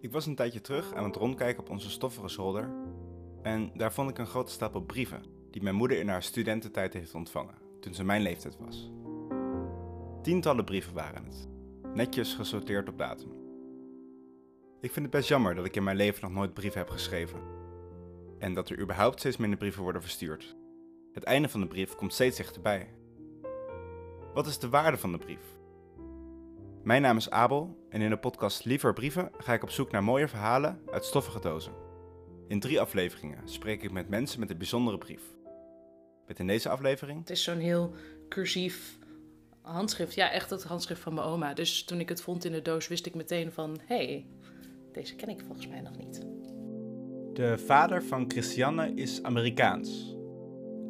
[0.00, 2.70] Ik was een tijdje terug aan het rondkijken op onze stoffige zolder
[3.42, 7.14] en daar vond ik een grote stapel brieven die mijn moeder in haar studententijd heeft
[7.14, 8.90] ontvangen, toen ze mijn leeftijd was.
[10.22, 11.48] Tientallen brieven waren het,
[11.94, 13.30] netjes gesorteerd op datum.
[14.80, 17.40] Ik vind het best jammer dat ik in mijn leven nog nooit brieven heb geschreven
[18.38, 20.56] en dat er überhaupt steeds minder brieven worden verstuurd.
[21.12, 22.94] Het einde van de brief komt steeds dichterbij.
[24.34, 25.56] Wat is de waarde van de brief?
[26.82, 30.04] Mijn naam is Abel en in de podcast Liever Brieven ga ik op zoek naar
[30.04, 31.72] mooie verhalen uit stoffige dozen.
[32.48, 35.22] In drie afleveringen spreek ik met mensen met een bijzondere brief.
[36.26, 37.18] Met in deze aflevering.
[37.18, 37.94] Het is zo'n heel
[38.28, 38.98] cursief
[39.62, 40.14] handschrift.
[40.14, 41.54] Ja, echt het handschrift van mijn oma.
[41.54, 44.26] Dus toen ik het vond in de doos, wist ik meteen van: hé, hey,
[44.92, 46.26] deze ken ik volgens mij nog niet.
[47.32, 50.16] De vader van Christiane is Amerikaans.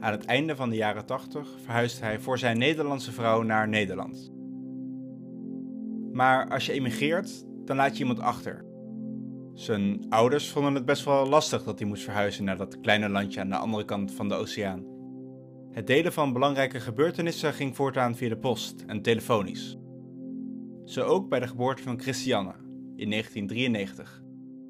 [0.01, 4.38] Aan het einde van de jaren 80 verhuisde hij voor zijn Nederlandse vrouw naar Nederland.
[6.19, 8.65] Maar als je emigreert, dan laat je iemand achter.
[9.55, 13.41] Zijn ouders vonden het best wel lastig dat hij moest verhuizen naar dat kleine landje
[13.41, 14.85] aan de andere kant van de oceaan.
[15.71, 19.77] Het delen van belangrijke gebeurtenissen ging voortaan via de post en telefonisch.
[20.85, 22.55] Zo ook bij de geboorte van Christiane
[22.97, 24.23] in 1993.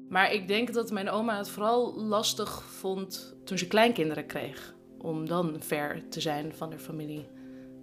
[0.09, 4.75] Maar ik denk dat mijn oma het vooral lastig vond toen ze kleinkinderen kreeg.
[4.97, 7.27] Om dan ver te zijn van haar familie.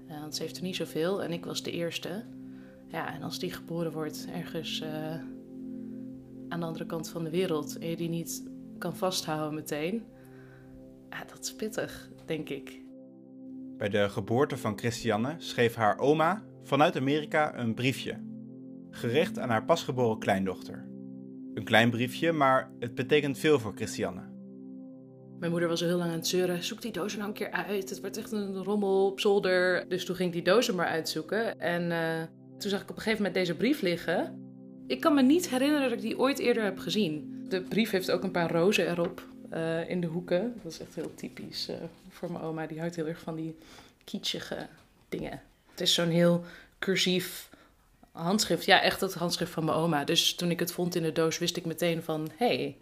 [0.08, 2.25] Uh, want ze heeft er niet zoveel en ik was de eerste.
[2.89, 5.12] Ja, en als die geboren wordt ergens uh,
[6.48, 10.05] aan de andere kant van de wereld en je die niet kan vasthouden meteen,
[11.11, 12.84] ja, dat is pittig, denk ik.
[13.77, 18.20] Bij de geboorte van Christiane schreef haar oma vanuit Amerika een briefje,
[18.91, 20.89] gericht aan haar pasgeboren kleindochter.
[21.55, 24.34] Een klein briefje, maar het betekent veel voor Christiane.
[25.39, 26.62] Mijn moeder was al heel lang aan het zeuren.
[26.64, 27.91] Zoek die dozen nou een keer uit.
[27.91, 29.89] Het wordt echt een rommel op zolder.
[29.89, 31.59] Dus toen ging ik die dozen maar uitzoeken.
[31.59, 32.23] En uh,
[32.59, 34.45] toen zag ik op een gegeven moment deze brief liggen.
[34.87, 37.45] Ik kan me niet herinneren dat ik die ooit eerder heb gezien.
[37.48, 40.61] De brief heeft ook een paar rozen erop uh, in de hoeken.
[40.63, 41.77] Dat is echt heel typisch uh,
[42.09, 42.67] voor mijn oma.
[42.67, 43.57] Die houdt heel erg van die
[44.05, 44.67] kietschige
[45.08, 45.42] dingen.
[45.70, 46.45] Het is zo'n heel
[46.79, 47.51] cursief
[48.13, 48.64] handschrift.
[48.64, 50.05] Ja, echt het handschrift van mijn oma.
[50.05, 52.30] Dus toen ik het vond in de doos, wist ik meteen van...
[52.36, 52.77] hey,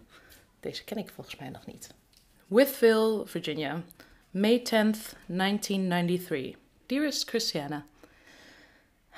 [0.61, 1.89] deze ken ik volgens mij nog niet.
[2.47, 3.83] Withville, Virginia.
[4.31, 6.57] May 10th, 1993.
[6.87, 7.87] Dearest Christiana...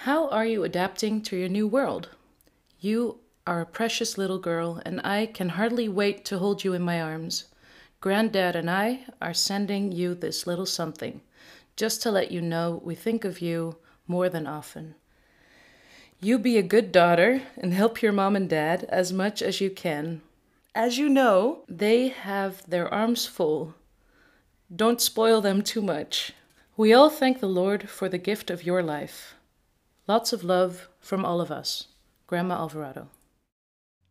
[0.00, 2.10] How are you adapting to your new world?
[2.78, 6.82] You are a precious little girl, and I can hardly wait to hold you in
[6.82, 7.44] my arms.
[8.00, 11.22] Granddad and I are sending you this little something,
[11.74, 14.94] just to let you know we think of you more than often.
[16.20, 19.70] You be a good daughter and help your mom and dad as much as you
[19.70, 20.20] can.
[20.74, 23.74] As you know, they have their arms full.
[24.74, 26.32] Don't spoil them too much.
[26.76, 29.32] We all thank the Lord for the gift of your life.
[30.08, 31.88] Lots of love from all of us.
[32.26, 33.08] Grandma Alvarado.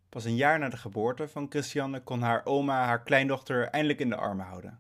[0.10, 4.10] Pas een jaar na de geboorte van Christiane kon haar oma haar kleindochter eindelijk in
[4.10, 4.80] de armen houden.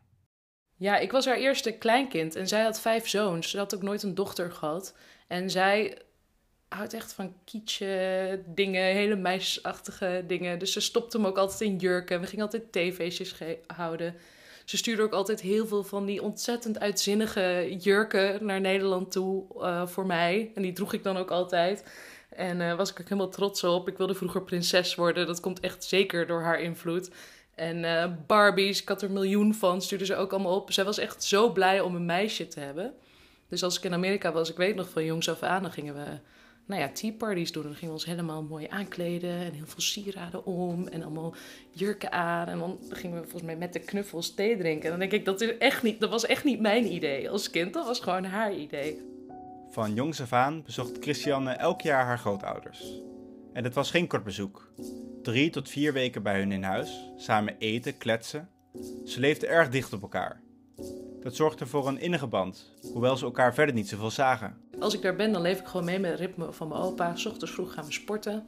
[0.75, 3.49] Ja, ik was haar eerste kleinkind en zij had vijf zoons.
[3.49, 4.97] Ze had ook nooit een dochter gehad.
[5.27, 6.01] En zij
[6.67, 10.59] houdt echt van kietje dingen, hele meisjesachtige dingen.
[10.59, 12.21] Dus ze stopte hem ook altijd in jurken.
[12.21, 13.35] We gingen altijd theefeestjes
[13.67, 14.15] houden.
[14.65, 19.87] Ze stuurde ook altijd heel veel van die ontzettend uitzinnige jurken naar Nederland toe uh,
[19.87, 20.51] voor mij.
[20.55, 21.83] En die droeg ik dan ook altijd.
[22.29, 23.87] En uh, was ik ook helemaal trots op.
[23.87, 25.27] Ik wilde vroeger prinses worden.
[25.27, 27.09] Dat komt echt zeker door haar invloed.
[27.55, 30.71] En uh, Barbies, ik had er miljoen van, stuurde ze ook allemaal op.
[30.71, 32.93] Zij was echt zo blij om een meisje te hebben.
[33.49, 35.93] Dus als ik in Amerika was, ik weet nog van jongs af aan, dan gingen
[35.95, 36.19] we
[36.65, 37.63] nou ja, tea parties doen.
[37.63, 41.35] Dan gingen we ons helemaal mooi aankleden en heel veel sieraden om en allemaal
[41.71, 42.47] jurken aan.
[42.47, 44.83] En dan gingen we volgens mij met de knuffels thee drinken.
[44.83, 47.49] En dan denk ik, dat, is echt niet, dat was echt niet mijn idee als
[47.49, 47.73] kind.
[47.73, 49.01] Dat was gewoon haar idee.
[49.71, 53.01] Van jongs af aan bezocht Christiane elk jaar haar grootouders.
[53.53, 54.71] En het was geen kort bezoek.
[55.21, 58.49] Drie tot vier weken bij hun in huis, samen eten, kletsen.
[59.05, 60.41] Ze leefden erg dicht op elkaar.
[61.21, 64.57] Dat zorgde voor een innige band, hoewel ze elkaar verder niet zoveel zagen.
[64.79, 67.15] Als ik daar ben, dan leef ik gewoon mee met het ritme van mijn opa.
[67.15, 68.47] S ochtends vroeg gaan we sporten.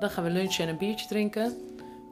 [0.00, 1.56] Dan gaan we lunchen en een biertje drinken.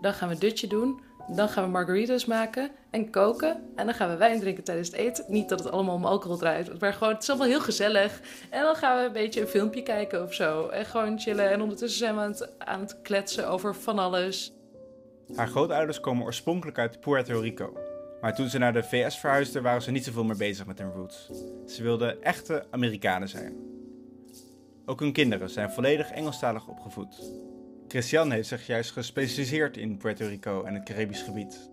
[0.00, 1.00] Dan gaan we dutje doen.
[1.28, 3.62] Dan gaan we margaritas maken en koken.
[3.74, 5.24] En dan gaan we wijn drinken tijdens het eten.
[5.28, 8.20] Niet dat het allemaal om alcohol draait, maar gewoon, het is allemaal heel gezellig.
[8.50, 10.68] En dan gaan we een beetje een filmpje kijken of zo.
[10.68, 11.50] En gewoon chillen.
[11.50, 14.52] En ondertussen zijn we aan het, aan het kletsen over van alles.
[15.34, 17.85] Haar grootouders komen oorspronkelijk uit Puerto Rico.
[18.26, 20.90] Maar toen ze naar de VS verhuisden, waren ze niet zoveel meer bezig met hun
[20.90, 21.30] roots.
[21.66, 23.56] Ze wilden echte Amerikanen zijn.
[24.84, 27.32] Ook hun kinderen zijn volledig Engelstalig opgevoed.
[27.88, 31.70] Christian heeft zich juist gespecialiseerd in Puerto Rico en het Caribisch gebied.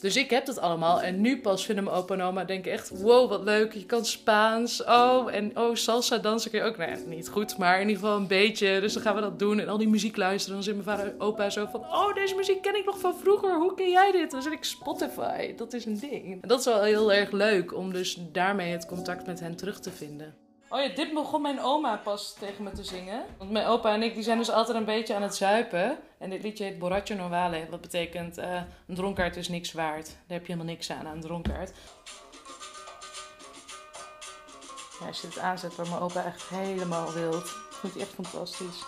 [0.00, 1.02] Dus ik heb dat allemaal.
[1.02, 2.88] En nu pas vinden mijn opa en oma denken echt...
[2.88, 3.72] Wow, wat leuk.
[3.72, 4.84] Je kan Spaans.
[4.84, 6.76] Oh, en oh, salsa dansen kun je ook.
[6.76, 8.80] Nou niet goed, maar in ieder geval een beetje.
[8.80, 9.60] Dus dan gaan we dat doen.
[9.60, 10.54] En al die muziek luisteren.
[10.54, 11.80] Dan zit mijn vader en opa zo van...
[11.80, 13.54] Oh, deze muziek ken ik nog van vroeger.
[13.54, 14.30] Hoe ken jij dit?
[14.30, 15.54] Dan zit ik Spotify.
[15.54, 16.42] Dat is een ding.
[16.42, 17.74] En dat is wel heel erg leuk.
[17.74, 20.34] Om dus daarmee het contact met hen terug te vinden.
[20.72, 23.24] Oh ja, dit begon mijn oma pas tegen me te zingen.
[23.38, 25.98] Want mijn opa en ik die zijn dus altijd een beetje aan het zuipen.
[26.18, 27.66] En dit liedje heet Borracho Novale.
[27.70, 28.54] Wat betekent uh,
[28.86, 30.06] een dronkaard is niks waard.
[30.06, 31.72] Daar heb je helemaal niks aan, aan een dronkaard.
[35.00, 37.44] Ja, als je het aanzet, wordt mijn opa echt helemaal wild.
[37.44, 38.84] Ik vind het echt fantastisch.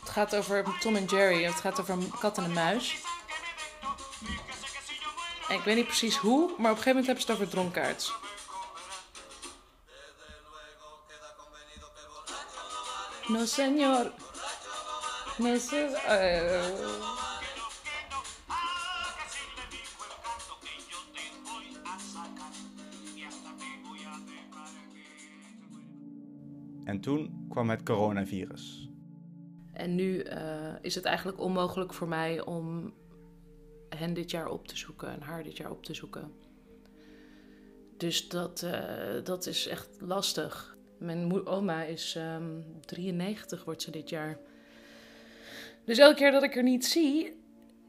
[0.00, 1.44] Het gaat over Tom en Jerry.
[1.44, 3.02] Het gaat over een kat en een muis.
[5.48, 7.48] En ik weet niet precies hoe, maar op een gegeven moment hebben ze het over
[7.48, 8.23] dronkaards.
[13.28, 14.12] No, señor.
[15.38, 15.88] No sé.
[26.84, 28.88] En toen kwam het coronavirus.
[29.72, 32.94] En nu uh, is het eigenlijk onmogelijk voor mij om
[33.88, 36.32] hen dit jaar op te zoeken en haar dit jaar op te zoeken.
[37.96, 40.73] Dus dat, uh, dat is echt lastig.
[41.04, 44.38] Mijn oma is um, ehm, 93, wordt ze dit jaar.
[45.84, 47.42] Dus elke keer dat ik er niet zie,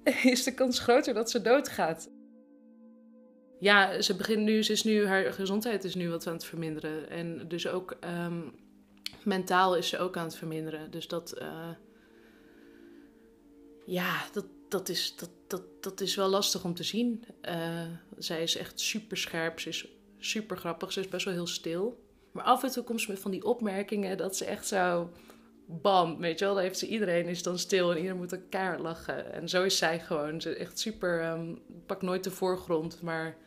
[0.24, 2.10] is de kans groter dat ze doodgaat.
[3.60, 7.10] Ja, ze begint nu, ze is nu, haar gezondheid is nu wat aan het verminderen.
[7.10, 8.54] En dus ook um,
[9.24, 10.92] mentaal is ze ook aan het verminderen.
[10.92, 11.70] Dus dat, uh,
[13.86, 17.26] ja, dat, dat, is, dat, dat, dat is wel lastig om te zien.
[17.42, 17.86] Uh,
[18.18, 19.88] zij is echt super scherp, ze is
[20.20, 22.05] super grappig, ze is best wel heel stil.
[22.36, 25.10] Maar af en toe komt ze met van die opmerkingen dat ze echt zo...
[25.68, 28.80] Bam, weet je wel, dan heeft ze iedereen is dan stil en iedereen moet elkaar
[28.80, 29.34] lachen.
[29.34, 30.42] En zo is zij gewoon.
[30.42, 33.38] Ze echt super, um, pakt nooit de voorgrond, maar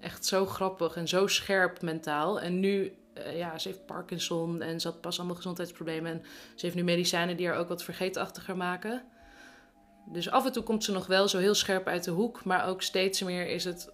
[0.00, 2.40] echt zo grappig en zo scherp mentaal.
[2.40, 6.12] En nu, uh, ja, ze heeft Parkinson en ze had pas allemaal gezondheidsproblemen.
[6.12, 6.22] En
[6.54, 9.04] ze heeft nu medicijnen die haar ook wat vergeetachtiger maken.
[10.12, 12.66] Dus af en toe komt ze nog wel zo heel scherp uit de hoek, maar
[12.66, 13.92] ook steeds meer is het,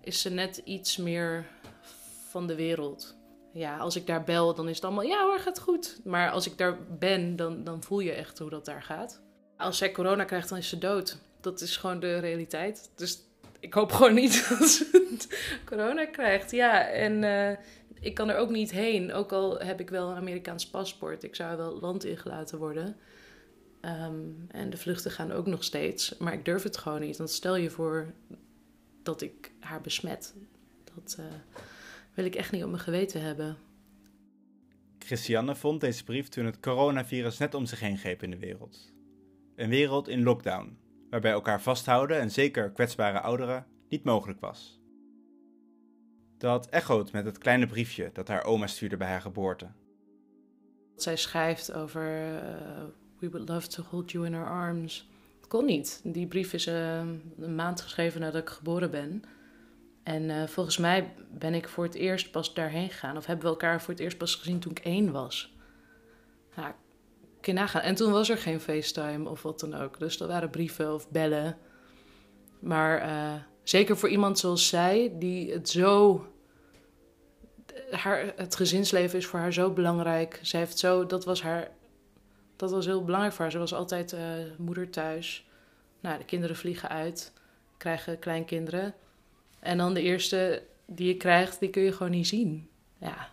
[0.00, 1.46] is ze net iets meer
[2.28, 3.18] van de wereld
[3.52, 6.00] ja, als ik daar bel, dan is het allemaal, ja hoor, gaat goed.
[6.04, 9.20] Maar als ik daar ben, dan, dan voel je echt hoe dat daar gaat.
[9.56, 11.18] Als zij corona krijgt, dan is ze dood.
[11.40, 12.90] Dat is gewoon de realiteit.
[12.96, 13.22] Dus
[13.60, 15.16] ik hoop gewoon niet dat ze
[15.64, 16.50] corona krijgt.
[16.50, 17.50] Ja, en uh,
[18.00, 19.12] ik kan er ook niet heen.
[19.12, 21.22] Ook al heb ik wel een Amerikaans paspoort.
[21.22, 22.96] Ik zou wel land ingelaten worden.
[23.82, 26.16] Um, en de vluchten gaan ook nog steeds.
[26.18, 27.16] Maar ik durf het gewoon niet.
[27.16, 28.12] Want stel je voor
[29.02, 30.34] dat ik haar besmet.
[30.94, 31.16] Dat...
[31.20, 31.26] Uh,
[32.14, 33.56] wil ik echt niet op mijn geweten hebben.
[34.98, 38.92] Christiane vond deze brief toen het coronavirus net om zich heen greep in de wereld.
[39.56, 40.78] Een wereld in lockdown,
[41.10, 44.80] waarbij elkaar vasthouden en zeker kwetsbare ouderen niet mogelijk was.
[46.38, 49.66] Dat echoot met het kleine briefje dat haar oma stuurde bij haar geboorte.
[50.96, 52.40] Zij schrijft over uh,
[53.18, 55.08] We would love to hold you in our arms.
[55.36, 56.00] Het kon niet.
[56.04, 56.98] Die brief is uh,
[57.38, 59.22] een maand geschreven nadat ik geboren ben.
[60.10, 63.16] En uh, volgens mij ben ik voor het eerst pas daarheen gegaan.
[63.16, 65.54] Of hebben we elkaar voor het eerst pas gezien toen ik één was.
[66.56, 66.72] Nou,
[67.40, 67.82] kun je nagaan.
[67.82, 69.98] En toen was er geen FaceTime of wat dan ook.
[69.98, 71.58] Dus dat waren brieven of bellen.
[72.60, 76.26] Maar uh, zeker voor iemand zoals zij, die het zo.
[77.90, 80.38] Haar, het gezinsleven is voor haar zo belangrijk.
[80.42, 81.06] Zij heeft zo.
[81.06, 81.70] Dat was haar.
[82.56, 83.52] Dat was heel belangrijk voor haar.
[83.52, 84.20] Ze was altijd uh,
[84.58, 85.48] moeder thuis.
[86.00, 87.32] Nou, de kinderen vliegen uit,
[87.76, 88.94] krijgen kleinkinderen.
[89.60, 92.68] En dan de eerste die je krijgt, die kun je gewoon niet zien.
[92.98, 93.28] Ja,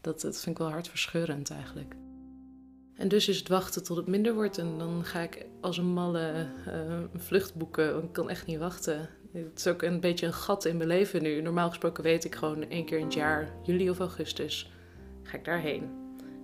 [0.00, 1.94] dat, dat vind ik wel hartverscheurend eigenlijk.
[2.96, 4.58] En dus is het wachten tot het minder wordt.
[4.58, 6.74] En dan ga ik als een malle uh,
[7.12, 7.92] een vlucht boeken.
[7.92, 9.08] Want ik kan echt niet wachten.
[9.32, 11.40] Het is ook een beetje een gat in mijn leven nu.
[11.40, 14.70] Normaal gesproken weet ik gewoon één keer in het jaar, juli of augustus,
[15.22, 15.90] ga ik daarheen.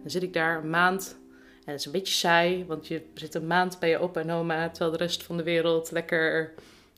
[0.00, 1.16] Dan zit ik daar een maand.
[1.64, 4.30] En het is een beetje saai, want je zit een maand bij je opa en
[4.30, 6.54] oma, terwijl de rest van de wereld lekker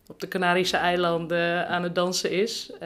[0.08, 2.70] op de Canarische eilanden aan het dansen is.
[2.74, 2.80] Uh,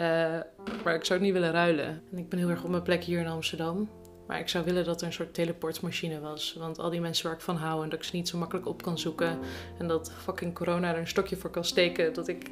[0.85, 2.03] maar ik zou het niet willen ruilen.
[2.13, 3.91] En ik ben heel erg op mijn plek hier in Amsterdam.
[4.27, 6.57] Maar ik zou willen dat er een soort teleportmachine was.
[6.59, 8.67] Want al die mensen waar ik van hou en dat ik ze niet zo makkelijk
[8.67, 9.39] op kan zoeken.
[9.79, 12.13] En dat fucking corona er een stokje voor kan steken.
[12.13, 12.51] Dat ik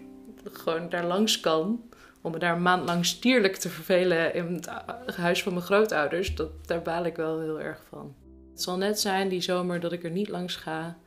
[0.52, 1.82] gewoon daar langs kan.
[2.20, 4.62] Om me daar een maand lang stierlijk te vervelen in
[5.06, 6.34] het huis van mijn grootouders.
[6.34, 8.14] Dat, daar baal ik wel heel erg van.
[8.50, 10.98] Het zal net zijn die zomer dat ik er niet langs ga.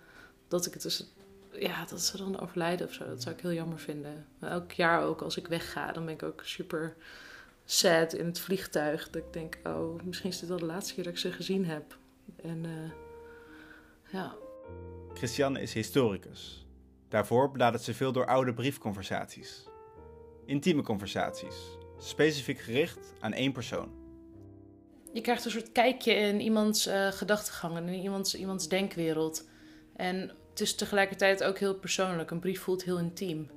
[0.48, 1.13] Dat ik het dus
[1.68, 3.06] ja, dat ze dan overlijden of zo.
[3.06, 4.26] Dat zou ik heel jammer vinden.
[4.40, 6.96] Maar elk jaar ook als ik wegga, dan ben ik ook super
[7.66, 9.10] sad in het vliegtuig.
[9.10, 11.66] Dat ik denk, oh, misschien is dit wel de laatste keer dat ik ze gezien
[11.66, 11.98] heb.
[12.36, 12.92] En uh,
[14.12, 14.36] ja.
[15.14, 16.66] Christiane is historicus.
[17.10, 19.68] Daarvoor bladert ze veel door oude briefconversaties.
[20.46, 21.56] Intieme conversaties,
[21.98, 24.02] specifiek gericht aan één persoon.
[25.14, 29.48] Je krijgt een soort kijkje in iemands uh, gedachtegang en in iemands, iemands denkwereld.
[29.96, 32.32] En het is tegelijkertijd ook heel persoonlijk.
[32.32, 33.50] Een brief voelt heel intiem.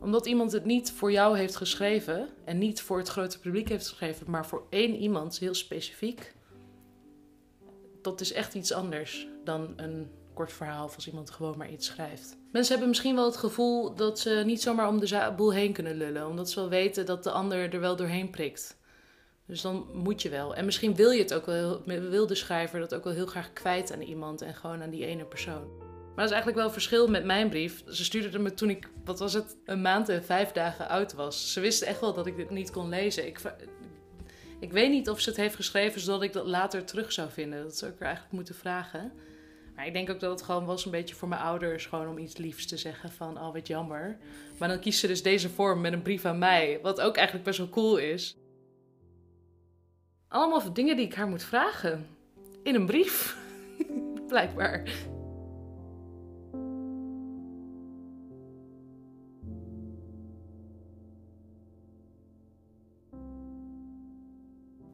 [0.00, 3.88] Omdat iemand het niet voor jou heeft geschreven en niet voor het grote publiek heeft
[3.88, 6.34] geschreven, maar voor één iemand heel specifiek.
[8.02, 12.36] Dat is echt iets anders dan een kort verhaal als iemand gewoon maar iets schrijft.
[12.52, 15.96] Mensen hebben misschien wel het gevoel dat ze niet zomaar om de boel heen kunnen
[15.96, 18.76] lullen, omdat ze wel weten dat de ander er wel doorheen prikt.
[19.46, 20.54] Dus dan moet je wel.
[20.54, 23.52] En misschien wil je het ook wel, wil de schrijver dat ook wel heel graag
[23.52, 25.87] kwijt aan iemand en gewoon aan die ene persoon.
[26.18, 27.82] Maar dat is eigenlijk wel een verschil met mijn brief.
[27.88, 31.52] Ze stuurde me toen ik, wat was het, een maand en vijf dagen oud was.
[31.52, 33.26] Ze wisten echt wel dat ik dit niet kon lezen.
[33.26, 33.40] Ik,
[34.60, 37.62] ik weet niet of ze het heeft geschreven zodat ik dat later terug zou vinden.
[37.62, 39.12] Dat zou ik er eigenlijk moeten vragen.
[39.74, 42.18] Maar ik denk ook dat het gewoon was een beetje voor mijn ouders, gewoon om
[42.18, 44.18] iets liefs te zeggen van, oh wat jammer.
[44.58, 47.46] Maar dan kiest ze dus deze vorm met een brief aan mij, wat ook eigenlijk
[47.46, 48.36] best wel cool is.
[50.28, 52.06] Allemaal dingen die ik haar moet vragen.
[52.62, 53.36] In een brief.
[54.28, 54.82] Blijkbaar.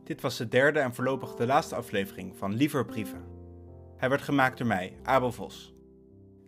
[0.04, 3.24] Dit was de derde en voorlopig de laatste aflevering van Liever Brieven.
[3.96, 5.74] Hij werd gemaakt door mij, Abel Vos.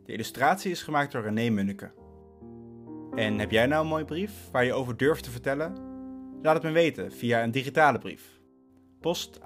[0.05, 1.93] De illustratie is gemaakt door René Munneke.
[3.15, 5.75] En heb jij nou een mooie brief waar je over durft te vertellen?
[6.43, 8.41] Laat het me weten via een digitale brief.
[9.01, 9.41] Post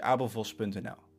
[0.00, 1.11] abelvos.nl